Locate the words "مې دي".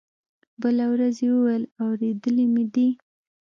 2.53-2.87